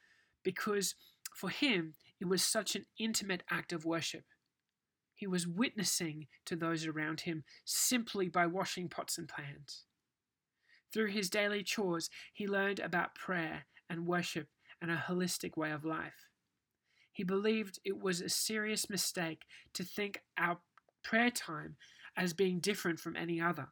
because 0.44 0.96
for 1.36 1.52
him 1.52 1.94
it 2.20 2.28
was 2.28 2.42
such 2.42 2.76
an 2.76 2.88
intimate 2.98 3.44
act 3.52 3.72
of 3.72 3.86
worship. 3.86 4.24
He 5.14 5.28
was 5.28 5.46
witnessing 5.46 6.26
to 6.48 6.56
those 6.56 6.88
around 6.88 7.22
him 7.22 7.44
simply 7.66 8.30
by 8.30 8.48
washing 8.48 8.90
pots 8.90 9.20
and 9.20 9.30
pans. 9.30 9.84
Through 10.92 11.10
his 11.10 11.30
daily 11.30 11.62
chores, 11.62 12.10
he 12.34 12.48
learned 12.48 12.80
about 12.80 13.14
prayer 13.14 13.66
and 13.90 14.08
worship 14.08 14.48
and 14.82 14.92
a 14.92 15.06
holistic 15.08 15.58
way 15.58 15.72
of 15.72 15.86
life. 15.86 16.30
He 17.12 17.24
believed 17.24 17.80
it 17.86 18.02
was 18.02 18.22
a 18.22 18.30
serious 18.30 18.90
mistake 18.90 19.44
to 19.74 19.84
think 19.84 20.22
our 20.38 20.58
prayer 21.04 21.32
time 21.32 21.78
as 22.18 22.34
being 22.34 22.60
different 22.60 23.00
from 23.00 23.16
any 23.16 23.40
other. 23.40 23.70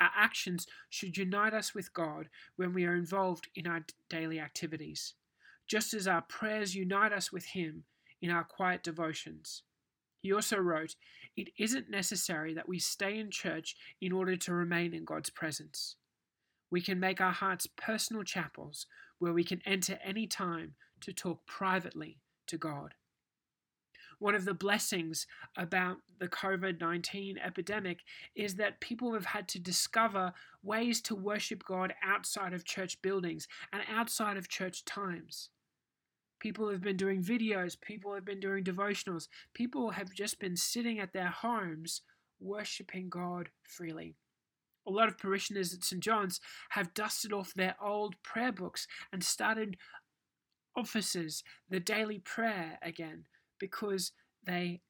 Our 0.00 0.10
actions 0.16 0.66
should 0.90 1.16
unite 1.16 1.54
us 1.54 1.74
with 1.74 1.92
God 1.92 2.28
when 2.56 2.72
we 2.72 2.84
are 2.84 2.94
involved 2.94 3.48
in 3.54 3.66
our 3.66 3.84
daily 4.08 4.40
activities 4.40 5.14
just 5.68 5.92
as 5.94 6.08
our 6.08 6.22
prayers 6.22 6.74
unite 6.74 7.12
us 7.12 7.30
with 7.30 7.44
Him 7.44 7.84
in 8.20 8.30
our 8.30 8.42
quiet 8.42 8.82
devotions. 8.82 9.62
He 10.20 10.32
also 10.32 10.56
wrote, 10.56 10.96
It 11.36 11.50
isn't 11.58 11.90
necessary 11.90 12.54
that 12.54 12.68
we 12.68 12.80
stay 12.80 13.18
in 13.18 13.30
church 13.30 13.76
in 14.00 14.10
order 14.10 14.34
to 14.34 14.54
remain 14.54 14.94
in 14.94 15.04
God's 15.04 15.30
presence. 15.30 15.94
We 16.70 16.80
can 16.80 17.00
make 17.00 17.20
our 17.20 17.32
hearts 17.32 17.66
personal 17.66 18.22
chapels 18.22 18.86
where 19.18 19.32
we 19.32 19.44
can 19.44 19.62
enter 19.64 19.98
any 20.04 20.26
time 20.26 20.74
to 21.00 21.12
talk 21.12 21.46
privately 21.46 22.18
to 22.46 22.58
God. 22.58 22.94
One 24.18 24.34
of 24.34 24.44
the 24.44 24.54
blessings 24.54 25.26
about 25.56 25.98
the 26.18 26.26
COVID 26.28 26.80
19 26.80 27.38
epidemic 27.38 28.00
is 28.34 28.56
that 28.56 28.80
people 28.80 29.14
have 29.14 29.26
had 29.26 29.46
to 29.48 29.60
discover 29.60 30.32
ways 30.62 31.00
to 31.02 31.14
worship 31.14 31.62
God 31.64 31.94
outside 32.02 32.52
of 32.52 32.64
church 32.64 33.00
buildings 33.00 33.46
and 33.72 33.82
outside 33.88 34.36
of 34.36 34.48
church 34.48 34.84
times. 34.84 35.50
People 36.40 36.68
have 36.68 36.80
been 36.80 36.96
doing 36.96 37.22
videos, 37.22 37.80
people 37.80 38.14
have 38.14 38.24
been 38.24 38.40
doing 38.40 38.64
devotionals, 38.64 39.28
people 39.54 39.90
have 39.90 40.12
just 40.12 40.40
been 40.40 40.56
sitting 40.56 40.98
at 40.98 41.12
their 41.12 41.28
homes 41.28 42.02
worshipping 42.40 43.08
God 43.08 43.50
freely. 43.62 44.16
A 44.88 44.90
lot 44.90 45.08
of 45.08 45.18
parishioners 45.18 45.74
at 45.74 45.84
St. 45.84 46.02
John's 46.02 46.40
have 46.70 46.94
dusted 46.94 47.30
off 47.30 47.52
their 47.52 47.76
old 47.80 48.20
prayer 48.22 48.52
books 48.52 48.88
and 49.12 49.22
started 49.22 49.76
offices, 50.74 51.44
the 51.68 51.78
daily 51.78 52.18
prayer 52.18 52.78
again, 52.80 53.24
because 53.58 54.12
they 54.42 54.80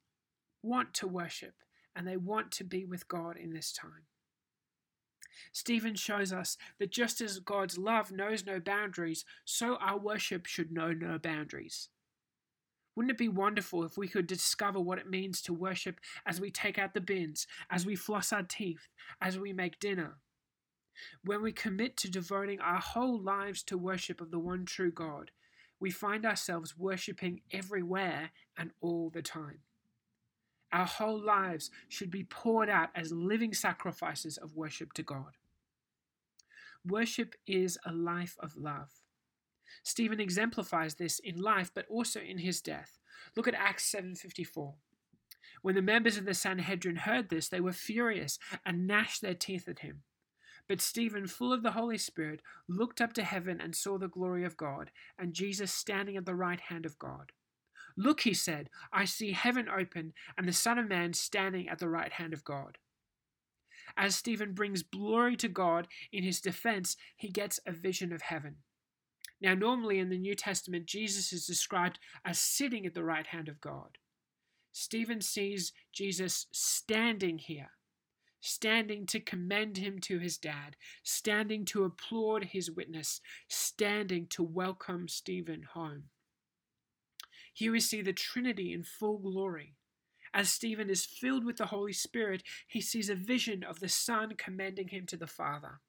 want 0.63 0.95
to 0.95 1.09
worship 1.09 1.55
and 1.97 2.07
they 2.07 2.17
want 2.17 2.53
to 2.53 2.65
be 2.65 2.85
with 2.85 3.09
God 3.09 3.37
in 3.37 3.53
this 3.53 3.73
time. 3.73 4.07
Stephen 5.53 5.97
shows 5.97 6.33
us 6.33 6.57
that 6.79 6.93
just 6.93 7.21
as 7.21 7.41
God's 7.41 7.77
love 7.77 8.13
knows 8.13 8.47
no 8.47 8.61
boundaries, 8.61 9.25
so 9.45 9.77
our 9.77 9.99
worship 9.99 10.47
should 10.47 10.71
know 10.71 10.93
no 10.93 11.19
boundaries. 11.19 11.89
Wouldn't 12.99 13.13
it 13.13 13.19
be 13.19 13.29
wonderful 13.29 13.85
if 13.85 13.97
we 13.97 14.09
could 14.09 14.27
discover 14.27 14.81
what 14.81 14.99
it 14.99 15.09
means 15.09 15.41
to 15.43 15.53
worship 15.53 16.01
as 16.27 16.41
we 16.41 16.51
take 16.51 16.81
out 16.81 16.95
the 16.95 17.01
bins, 17.01 17.47
as 17.71 17.87
we 17.87 17.95
floss 17.95 18.33
our 18.33 18.43
teeth, 18.43 18.89
as 19.23 19.39
we 19.39 19.53
make 19.53 19.79
dinner? 19.79 20.17
When 21.23 21.41
we 21.41 21.53
commit 21.53 21.97
to 21.99 22.11
devoting 22.11 22.59
our 22.59 22.81
whole 22.81 23.17
lives 23.17 23.63
to 23.63 23.79
worship 23.79 24.21
of 24.21 24.33
the 24.33 24.41
one 24.41 24.65
true 24.65 24.91
God, 24.91 25.31
we 25.79 25.93
find 25.93 26.27
ourselves 26.27 26.77
worshipping 26.77 27.43
everywhere 27.53 28.33
and 28.57 28.73
all 28.81 29.11
the 29.11 29.23
time. 29.23 29.61
Our 30.73 30.87
whole 30.87 31.25
lives 31.25 31.71
should 31.89 32.11
be 32.11 32.25
poured 32.25 32.69
out 32.69 32.89
as 32.97 33.13
living 33.13 33.55
sacrifices 33.55 34.39
of 34.39 34.57
worship 34.57 34.93
to 34.95 35.05
God. 35.05 35.37
Worship 36.85 37.37
is 37.47 37.79
a 37.87 37.93
life 37.93 38.35
of 38.41 38.57
love. 38.57 38.91
Stephen 39.83 40.21
exemplifies 40.21 40.95
this 40.95 41.19
in 41.19 41.41
life 41.41 41.71
but 41.75 41.87
also 41.89 42.21
in 42.21 42.39
his 42.39 42.61
death. 42.61 42.99
Look 43.37 43.49
at 43.49 43.55
Acts 43.55 43.85
7:54. 43.85 44.75
When 45.63 45.75
the 45.75 45.83
members 45.83 46.17
of 46.17 46.25
the 46.25 46.35
Sanhedrin 46.35 46.97
heard 46.97 47.29
this, 47.29 47.49
they 47.49 47.61
were 47.61 47.73
furious 47.73 48.39
and 48.65 48.87
gnashed 48.87 49.23
their 49.23 49.35
teeth 49.35 49.69
at 49.69 49.81
him. 49.81 50.03
But 50.69 50.81
Stephen, 50.81 51.27
full 51.27 51.53
of 51.53 51.63
the 51.63 51.73
Holy 51.73 51.99
Spirit, 51.99 52.43
looked 52.69 53.01
up 53.01 53.15
to 53.15 53.25
heaven 53.25 53.61
and 53.61 53.75
saw 53.75 53.99
the 53.99 54.09
glory 54.09 54.45
of 54.45 54.57
God, 54.57 54.91
and 55.19 55.33
Jesus 55.33 55.73
standing 55.73 56.17
at 56.17 56.27
the 56.27 56.35
right 56.35 56.61
hand 56.61 56.85
of 56.85 56.99
God. 56.99 57.33
Look, 57.97 58.21
he 58.21 58.35
said, 58.35 58.71
I 58.93 59.07
see 59.07 59.33
heaven 59.33 59.69
open 59.69 60.13
and 60.37 60.47
the 60.47 60.53
Son 60.53 60.79
of 60.79 60.89
Man 60.89 61.15
standing 61.15 61.69
at 61.69 61.79
the 61.79 61.89
right 61.89 62.13
hand 62.13 62.33
of 62.33 62.45
God. 62.45 62.79
As 63.97 64.15
Stephen 64.15 64.53
brings 64.53 64.83
glory 64.83 65.37
to 65.37 65.49
God 65.49 65.89
in 66.13 66.23
his 66.23 66.41
defense, 66.41 66.97
he 67.17 67.29
gets 67.29 67.59
a 67.67 67.73
vision 67.73 68.13
of 68.13 68.23
heaven. 68.23 68.57
Now, 69.41 69.55
normally 69.55 69.99
in 69.99 70.09
the 70.09 70.19
New 70.19 70.35
Testament, 70.35 70.87
Jesus 70.87 71.33
is 71.33 71.47
described 71.47 71.99
as 72.25 72.39
sitting 72.39 72.87
at 72.87 72.95
the 72.95 73.05
right 73.05 73.27
hand 73.27 73.49
of 73.49 73.61
God. 73.61 73.99
Stephen 74.73 75.21
sees 75.21 75.73
Jesus 75.93 76.47
standing 76.53 77.39
here, 77.39 77.71
standing 78.41 79.07
to 79.07 79.21
commend 79.21 79.77
him 79.77 80.01
to 80.01 80.19
his 80.19 80.39
dad, 80.39 80.77
standing 81.03 81.65
to 81.67 81.85
applaud 81.85 82.45
his 82.45 82.71
witness, 82.71 83.21
standing 83.49 84.27
to 84.29 84.43
welcome 84.43 85.09
Stephen 85.09 85.63
home. 85.75 86.05
Here 87.53 87.73
we 87.73 87.81
see 87.81 88.03
the 88.03 88.13
Trinity 88.13 88.73
in 88.73 88.85
full 88.85 89.19
glory. 89.19 89.75
As 90.35 90.51
Stephen 90.51 90.91
is 90.91 91.07
filled 91.07 91.45
with 91.45 91.57
the 91.57 91.67
Holy 91.67 91.93
Spirit, 91.93 92.43
he 92.67 92.81
sees 92.81 93.09
a 93.09 93.15
vision 93.15 93.65
of 93.65 93.81
the 93.81 93.89
Son 93.89 94.35
commending 94.37 94.89
him 94.89 95.07
to 95.07 95.17
the 95.17 95.27
Father. 95.27 95.81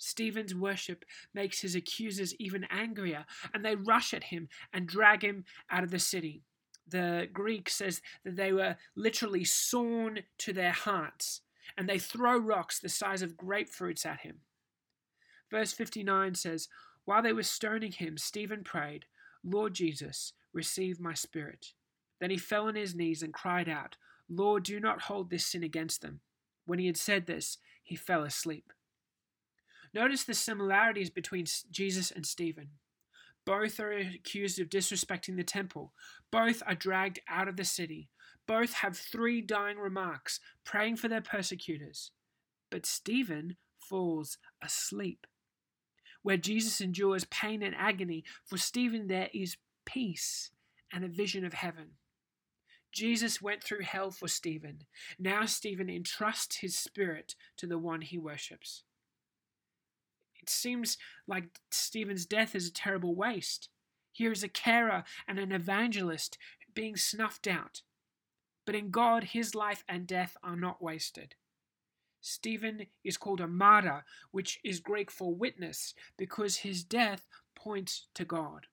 Stephen's 0.00 0.54
worship 0.54 1.04
makes 1.34 1.60
his 1.60 1.74
accusers 1.74 2.34
even 2.36 2.64
angrier, 2.70 3.26
and 3.52 3.62
they 3.62 3.76
rush 3.76 4.14
at 4.14 4.24
him 4.24 4.48
and 4.72 4.88
drag 4.88 5.22
him 5.22 5.44
out 5.70 5.84
of 5.84 5.90
the 5.90 5.98
city. 5.98 6.42
The 6.88 7.28
Greek 7.30 7.68
says 7.68 8.00
that 8.24 8.34
they 8.34 8.50
were 8.50 8.76
literally 8.96 9.44
sawn 9.44 10.20
to 10.38 10.52
their 10.54 10.72
hearts, 10.72 11.42
and 11.76 11.86
they 11.86 11.98
throw 11.98 12.38
rocks 12.38 12.78
the 12.78 12.88
size 12.88 13.20
of 13.20 13.36
grapefruits 13.36 14.06
at 14.06 14.20
him. 14.20 14.38
Verse 15.50 15.72
59 15.74 16.34
says, 16.34 16.68
While 17.04 17.22
they 17.22 17.34
were 17.34 17.42
stoning 17.42 17.92
him, 17.92 18.16
Stephen 18.16 18.64
prayed, 18.64 19.04
Lord 19.44 19.74
Jesus, 19.74 20.32
receive 20.54 20.98
my 20.98 21.12
spirit. 21.12 21.74
Then 22.20 22.30
he 22.30 22.38
fell 22.38 22.68
on 22.68 22.74
his 22.74 22.94
knees 22.94 23.22
and 23.22 23.34
cried 23.34 23.68
out, 23.68 23.96
Lord, 24.30 24.62
do 24.62 24.80
not 24.80 25.02
hold 25.02 25.28
this 25.28 25.46
sin 25.46 25.62
against 25.62 26.00
them. 26.00 26.20
When 26.64 26.78
he 26.78 26.86
had 26.86 26.96
said 26.96 27.26
this, 27.26 27.58
he 27.82 27.96
fell 27.96 28.22
asleep. 28.22 28.72
Notice 29.92 30.24
the 30.24 30.34
similarities 30.34 31.10
between 31.10 31.46
Jesus 31.70 32.10
and 32.10 32.24
Stephen. 32.24 32.70
Both 33.44 33.80
are 33.80 33.92
accused 33.92 34.60
of 34.60 34.68
disrespecting 34.68 35.36
the 35.36 35.42
temple. 35.42 35.92
Both 36.30 36.62
are 36.66 36.74
dragged 36.74 37.20
out 37.28 37.48
of 37.48 37.56
the 37.56 37.64
city. 37.64 38.08
Both 38.46 38.74
have 38.74 38.96
three 38.96 39.40
dying 39.40 39.78
remarks, 39.78 40.40
praying 40.64 40.96
for 40.96 41.08
their 41.08 41.20
persecutors. 41.20 42.12
But 42.70 42.86
Stephen 42.86 43.56
falls 43.78 44.38
asleep. 44.62 45.26
Where 46.22 46.36
Jesus 46.36 46.80
endures 46.80 47.24
pain 47.24 47.62
and 47.62 47.74
agony, 47.74 48.24
for 48.44 48.58
Stephen 48.58 49.08
there 49.08 49.30
is 49.32 49.56
peace 49.86 50.50
and 50.92 51.04
a 51.04 51.08
vision 51.08 51.44
of 51.44 51.54
heaven. 51.54 51.92
Jesus 52.92 53.40
went 53.40 53.62
through 53.62 53.82
hell 53.82 54.10
for 54.10 54.28
Stephen. 54.28 54.82
Now 55.18 55.46
Stephen 55.46 55.88
entrusts 55.88 56.56
his 56.56 56.76
spirit 56.76 57.34
to 57.56 57.66
the 57.66 57.78
one 57.78 58.02
he 58.02 58.18
worships. 58.18 58.82
It 60.42 60.48
seems 60.48 60.96
like 61.26 61.60
Stephen's 61.70 62.26
death 62.26 62.54
is 62.54 62.68
a 62.68 62.72
terrible 62.72 63.14
waste. 63.14 63.68
Here 64.12 64.32
is 64.32 64.42
a 64.42 64.48
carer 64.48 65.04
and 65.28 65.38
an 65.38 65.52
evangelist 65.52 66.38
being 66.74 66.96
snuffed 66.96 67.46
out. 67.46 67.82
But 68.64 68.74
in 68.74 68.90
God, 68.90 69.24
his 69.24 69.54
life 69.54 69.84
and 69.88 70.06
death 70.06 70.36
are 70.42 70.56
not 70.56 70.82
wasted. 70.82 71.34
Stephen 72.20 72.86
is 73.02 73.16
called 73.16 73.40
a 73.40 73.46
martyr, 73.46 74.04
which 74.30 74.60
is 74.62 74.80
Greek 74.80 75.10
for 75.10 75.34
witness, 75.34 75.94
because 76.16 76.56
his 76.56 76.84
death 76.84 77.26
points 77.54 78.08
to 78.14 78.24
God. 78.24 78.66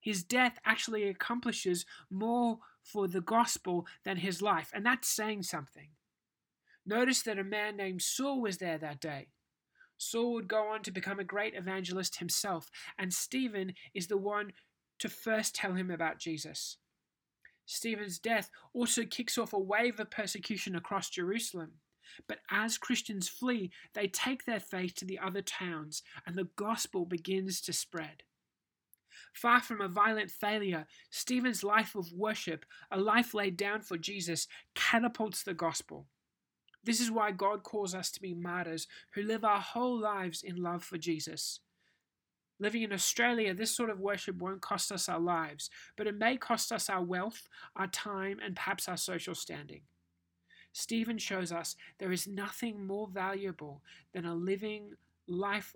His 0.00 0.24
death 0.24 0.58
actually 0.64 1.08
accomplishes 1.08 1.86
more 2.10 2.58
for 2.82 3.06
the 3.06 3.20
gospel 3.20 3.86
than 4.04 4.18
his 4.18 4.42
life, 4.42 4.70
and 4.74 4.84
that's 4.84 5.08
saying 5.08 5.44
something. 5.44 5.88
Notice 6.86 7.22
that 7.22 7.38
a 7.38 7.44
man 7.44 7.76
named 7.76 8.02
Saul 8.02 8.40
was 8.40 8.58
there 8.58 8.78
that 8.78 9.00
day. 9.00 9.28
Saul 9.98 10.32
would 10.34 10.48
go 10.48 10.68
on 10.68 10.82
to 10.82 10.90
become 10.90 11.18
a 11.18 11.24
great 11.24 11.54
evangelist 11.54 12.18
himself, 12.18 12.70
and 12.98 13.12
Stephen 13.12 13.74
is 13.94 14.06
the 14.06 14.16
one 14.16 14.52
to 15.00 15.08
first 15.08 15.54
tell 15.54 15.74
him 15.74 15.90
about 15.90 16.18
Jesus. 16.18 16.78
Stephen's 17.66 18.18
death 18.18 18.50
also 18.72 19.04
kicks 19.04 19.36
off 19.36 19.52
a 19.52 19.58
wave 19.58 20.00
of 20.00 20.10
persecution 20.10 20.74
across 20.74 21.10
Jerusalem. 21.10 21.72
But 22.26 22.38
as 22.50 22.78
Christians 22.78 23.28
flee, 23.28 23.70
they 23.92 24.08
take 24.08 24.44
their 24.44 24.60
faith 24.60 24.94
to 24.96 25.04
the 25.04 25.18
other 25.18 25.42
towns, 25.42 26.02
and 26.26 26.36
the 26.36 26.48
gospel 26.56 27.04
begins 27.04 27.60
to 27.62 27.72
spread. 27.72 28.22
Far 29.34 29.60
from 29.60 29.80
a 29.80 29.88
violent 29.88 30.30
failure, 30.30 30.86
Stephen's 31.10 31.62
life 31.62 31.94
of 31.94 32.12
worship, 32.12 32.64
a 32.90 32.98
life 32.98 33.34
laid 33.34 33.56
down 33.56 33.82
for 33.82 33.98
Jesus, 33.98 34.48
catapults 34.74 35.42
the 35.42 35.54
gospel. 35.54 36.06
This 36.84 37.00
is 37.00 37.10
why 37.10 37.32
God 37.32 37.62
calls 37.62 37.94
us 37.94 38.10
to 38.12 38.20
be 38.20 38.34
martyrs 38.34 38.86
who 39.14 39.22
live 39.22 39.44
our 39.44 39.60
whole 39.60 39.98
lives 39.98 40.42
in 40.42 40.56
love 40.56 40.84
for 40.84 40.98
Jesus. 40.98 41.60
Living 42.60 42.82
in 42.82 42.92
Australia, 42.92 43.54
this 43.54 43.70
sort 43.70 43.90
of 43.90 44.00
worship 44.00 44.36
won't 44.36 44.60
cost 44.60 44.90
us 44.90 45.08
our 45.08 45.20
lives, 45.20 45.70
but 45.96 46.06
it 46.06 46.16
may 46.16 46.36
cost 46.36 46.72
us 46.72 46.90
our 46.90 47.02
wealth, 47.02 47.48
our 47.76 47.86
time, 47.86 48.38
and 48.44 48.56
perhaps 48.56 48.88
our 48.88 48.96
social 48.96 49.34
standing. 49.34 49.82
Stephen 50.72 51.18
shows 51.18 51.52
us 51.52 51.76
there 51.98 52.12
is 52.12 52.26
nothing 52.26 52.86
more 52.86 53.08
valuable 53.08 53.82
than 54.12 54.24
a 54.24 54.34
living 54.34 54.92
life, 55.26 55.74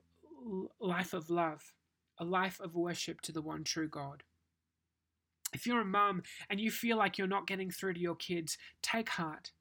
life 0.80 1.12
of 1.12 1.30
love, 1.30 1.72
a 2.18 2.24
life 2.24 2.60
of 2.60 2.74
worship 2.74 3.20
to 3.20 3.32
the 3.32 3.42
one 3.42 3.64
true 3.64 3.88
God. 3.88 4.22
If 5.52 5.66
you're 5.66 5.80
a 5.80 5.84
mum 5.84 6.22
and 6.48 6.60
you 6.60 6.70
feel 6.70 6.96
like 6.96 7.18
you're 7.18 7.26
not 7.26 7.46
getting 7.46 7.70
through 7.70 7.94
to 7.94 8.00
your 8.00 8.14
kids, 8.16 8.58
take 8.82 9.10
heart. 9.10 9.52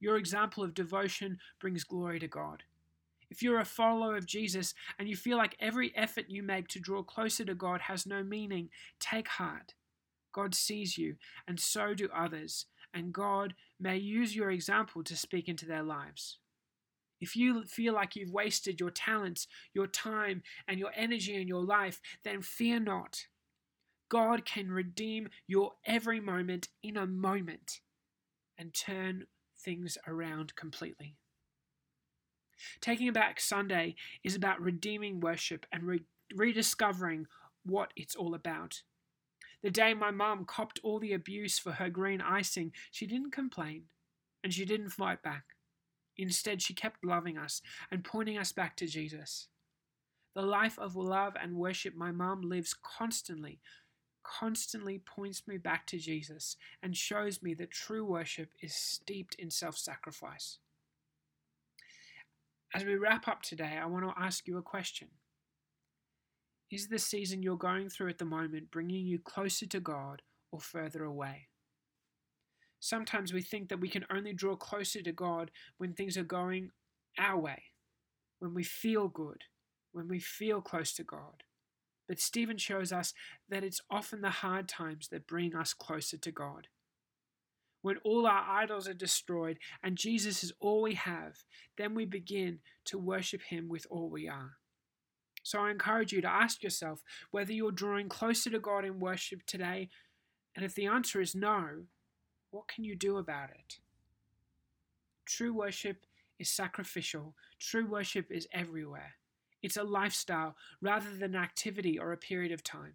Your 0.00 0.16
example 0.16 0.62
of 0.62 0.74
devotion 0.74 1.38
brings 1.60 1.84
glory 1.84 2.18
to 2.20 2.28
God. 2.28 2.62
If 3.30 3.42
you're 3.42 3.60
a 3.60 3.64
follower 3.64 4.16
of 4.16 4.26
Jesus 4.26 4.74
and 4.98 5.08
you 5.08 5.16
feel 5.16 5.36
like 5.36 5.56
every 5.58 5.92
effort 5.96 6.26
you 6.28 6.42
make 6.42 6.68
to 6.68 6.80
draw 6.80 7.02
closer 7.02 7.44
to 7.44 7.54
God 7.54 7.82
has 7.82 8.06
no 8.06 8.22
meaning, 8.22 8.70
take 9.00 9.28
heart. 9.28 9.74
God 10.32 10.54
sees 10.54 10.98
you, 10.98 11.16
and 11.48 11.58
so 11.58 11.94
do 11.94 12.08
others, 12.14 12.66
and 12.92 13.12
God 13.12 13.54
may 13.80 13.96
use 13.96 14.36
your 14.36 14.50
example 14.50 15.02
to 15.02 15.16
speak 15.16 15.48
into 15.48 15.66
their 15.66 15.82
lives. 15.82 16.38
If 17.20 17.34
you 17.34 17.64
feel 17.64 17.94
like 17.94 18.14
you've 18.14 18.30
wasted 18.30 18.78
your 18.78 18.90
talents, 18.90 19.46
your 19.72 19.86
time, 19.86 20.42
and 20.68 20.78
your 20.78 20.90
energy 20.94 21.34
in 21.34 21.48
your 21.48 21.64
life, 21.64 22.00
then 22.22 22.42
fear 22.42 22.78
not. 22.78 23.26
God 24.08 24.44
can 24.44 24.70
redeem 24.70 25.30
your 25.46 25.72
every 25.84 26.20
moment 26.20 26.68
in 26.82 26.96
a 26.96 27.06
moment 27.06 27.80
and 28.58 28.74
turn 28.74 29.24
things 29.66 29.98
around 30.06 30.54
completely. 30.56 31.16
Taking 32.80 33.12
Back 33.12 33.38
Sunday 33.40 33.96
is 34.24 34.34
about 34.34 34.62
redeeming 34.62 35.20
worship 35.20 35.66
and 35.70 35.82
re- 35.82 36.04
rediscovering 36.34 37.26
what 37.64 37.92
it's 37.96 38.16
all 38.16 38.34
about. 38.34 38.82
The 39.62 39.70
day 39.70 39.92
my 39.92 40.10
mum 40.10 40.44
copped 40.46 40.78
all 40.82 41.00
the 41.00 41.12
abuse 41.12 41.58
for 41.58 41.72
her 41.72 41.90
green 41.90 42.20
icing, 42.20 42.72
she 42.90 43.06
didn't 43.06 43.32
complain 43.32 43.84
and 44.42 44.54
she 44.54 44.64
didn't 44.64 44.90
fight 44.90 45.22
back. 45.22 45.44
Instead, 46.16 46.62
she 46.62 46.72
kept 46.72 47.04
loving 47.04 47.36
us 47.36 47.60
and 47.90 48.04
pointing 48.04 48.38
us 48.38 48.52
back 48.52 48.76
to 48.76 48.86
Jesus. 48.86 49.48
The 50.34 50.42
life 50.42 50.78
of 50.78 50.96
love 50.96 51.34
and 51.40 51.56
worship 51.56 51.94
my 51.94 52.12
mum 52.12 52.42
lives 52.42 52.74
constantly 52.74 53.58
constantly 54.26 54.98
points 54.98 55.46
me 55.46 55.56
back 55.56 55.86
to 55.86 55.98
Jesus 55.98 56.56
and 56.82 56.96
shows 56.96 57.42
me 57.42 57.54
that 57.54 57.70
true 57.70 58.04
worship 58.04 58.50
is 58.60 58.74
steeped 58.74 59.34
in 59.36 59.50
self 59.50 59.76
sacrifice. 59.76 60.58
As 62.74 62.84
we 62.84 62.96
wrap 62.96 63.28
up 63.28 63.42
today, 63.42 63.78
I 63.80 63.86
want 63.86 64.04
to 64.04 64.22
ask 64.22 64.46
you 64.46 64.58
a 64.58 64.62
question. 64.62 65.08
Is 66.70 66.88
the 66.88 66.98
season 66.98 67.42
you're 67.42 67.56
going 67.56 67.88
through 67.88 68.08
at 68.08 68.18
the 68.18 68.24
moment 68.24 68.72
bringing 68.72 69.06
you 69.06 69.18
closer 69.18 69.66
to 69.66 69.80
God 69.80 70.22
or 70.50 70.60
further 70.60 71.04
away? 71.04 71.48
Sometimes 72.80 73.32
we 73.32 73.40
think 73.40 73.68
that 73.68 73.80
we 73.80 73.88
can 73.88 74.04
only 74.10 74.32
draw 74.32 74.56
closer 74.56 75.00
to 75.02 75.12
God 75.12 75.50
when 75.78 75.92
things 75.92 76.16
are 76.16 76.24
going 76.24 76.72
our 77.18 77.38
way, 77.38 77.62
when 78.40 78.52
we 78.52 78.64
feel 78.64 79.08
good, 79.08 79.44
when 79.92 80.08
we 80.08 80.18
feel 80.18 80.60
close 80.60 80.92
to 80.94 81.04
God. 81.04 81.44
But 82.08 82.20
Stephen 82.20 82.58
shows 82.58 82.92
us 82.92 83.14
that 83.48 83.64
it's 83.64 83.80
often 83.90 84.20
the 84.20 84.30
hard 84.30 84.68
times 84.68 85.08
that 85.08 85.26
bring 85.26 85.54
us 85.54 85.72
closer 85.72 86.16
to 86.16 86.30
God. 86.30 86.68
When 87.82 87.98
all 87.98 88.26
our 88.26 88.44
idols 88.48 88.88
are 88.88 88.94
destroyed 88.94 89.58
and 89.82 89.96
Jesus 89.96 90.42
is 90.42 90.52
all 90.60 90.82
we 90.82 90.94
have, 90.94 91.44
then 91.76 91.94
we 91.94 92.04
begin 92.04 92.60
to 92.86 92.98
worship 92.98 93.42
Him 93.42 93.68
with 93.68 93.86
all 93.90 94.08
we 94.08 94.28
are. 94.28 94.56
So 95.42 95.60
I 95.60 95.70
encourage 95.70 96.12
you 96.12 96.20
to 96.22 96.28
ask 96.28 96.64
yourself 96.64 97.02
whether 97.30 97.52
you're 97.52 97.70
drawing 97.70 98.08
closer 98.08 98.50
to 98.50 98.58
God 98.58 98.84
in 98.84 98.98
worship 98.98 99.46
today, 99.46 99.88
and 100.56 100.64
if 100.64 100.74
the 100.74 100.86
answer 100.86 101.20
is 101.20 101.36
no, 101.36 101.84
what 102.50 102.66
can 102.66 102.82
you 102.82 102.96
do 102.96 103.18
about 103.18 103.50
it? 103.50 103.78
True 105.24 105.52
worship 105.52 106.06
is 106.40 106.50
sacrificial, 106.50 107.34
true 107.60 107.86
worship 107.86 108.32
is 108.32 108.48
everywhere. 108.52 109.14
It's 109.62 109.76
a 109.76 109.82
lifestyle 109.82 110.56
rather 110.80 111.10
than 111.10 111.34
an 111.34 111.42
activity 111.42 111.98
or 111.98 112.12
a 112.12 112.16
period 112.16 112.52
of 112.52 112.62
time. 112.62 112.94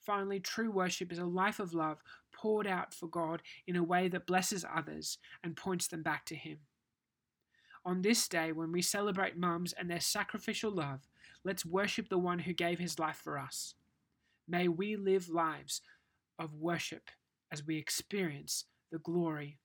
Finally, 0.00 0.40
true 0.40 0.70
worship 0.70 1.12
is 1.12 1.18
a 1.18 1.24
life 1.24 1.60
of 1.60 1.74
love 1.74 2.02
poured 2.32 2.66
out 2.66 2.92
for 2.92 3.06
God 3.06 3.42
in 3.66 3.76
a 3.76 3.84
way 3.84 4.08
that 4.08 4.26
blesses 4.26 4.64
others 4.74 5.18
and 5.44 5.56
points 5.56 5.86
them 5.86 6.02
back 6.02 6.24
to 6.26 6.34
Him. 6.34 6.58
On 7.84 8.02
this 8.02 8.28
day, 8.28 8.52
when 8.52 8.70
we 8.70 8.82
celebrate 8.82 9.36
mums 9.36 9.72
and 9.72 9.90
their 9.90 10.00
sacrificial 10.00 10.70
love, 10.70 11.08
let's 11.44 11.66
worship 11.66 12.08
the 12.08 12.18
one 12.18 12.40
who 12.40 12.52
gave 12.52 12.78
his 12.78 12.98
life 12.98 13.16
for 13.16 13.38
us. 13.38 13.74
May 14.48 14.68
we 14.68 14.96
live 14.96 15.28
lives 15.28 15.82
of 16.38 16.54
worship 16.54 17.10
as 17.50 17.66
we 17.66 17.78
experience 17.78 18.66
the 18.92 18.98
glory 18.98 19.58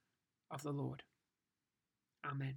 of 0.50 0.64
the 0.64 0.72
Lord. 0.72 1.04
Amen. 2.26 2.56